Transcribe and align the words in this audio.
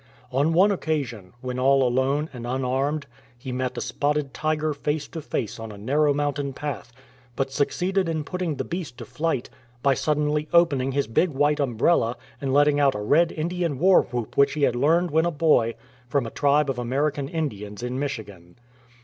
On 0.31 0.51
one 0.51 0.71
occasion, 0.71 1.33
when 1.41 1.59
all 1.59 1.87
alone 1.87 2.27
and 2.33 2.47
unarmed, 2.47 3.05
he 3.37 3.51
met 3.51 3.77
a 3.77 3.81
spotted 3.81 4.33
tiger 4.33 4.73
face 4.73 5.07
to 5.09 5.21
face 5.21 5.59
on 5.59 5.71
a 5.71 5.77
narrow 5.77 6.11
mountain 6.11 6.53
path, 6.53 6.91
but 7.35 7.51
succeeded 7.51 8.09
in 8.09 8.23
putting 8.23 8.55
the 8.55 8.63
beast 8.63 8.97
to 8.97 9.05
flight 9.05 9.47
by 9.83 9.93
suddenly 9.93 10.47
opening 10.53 10.93
his 10.93 11.05
big 11.05 11.29
white 11.29 11.59
umbrella 11.59 12.17
and 12.41 12.51
letting 12.51 12.79
out 12.79 12.95
a 12.95 12.99
Red 12.99 13.31
Indian 13.31 13.77
war 13.77 14.01
whoop 14.01 14.35
which 14.35 14.53
he 14.53 14.63
had 14.63 14.75
learned 14.75 15.11
when 15.11 15.27
a 15.27 15.29
boy 15.29 15.75
from 16.07 16.25
a 16.25 16.31
tribe 16.31 16.67
of 16.71 16.79
American 16.79 17.29
Indians 17.29 17.83
in 17.83 17.99
Michigan. 17.99 18.55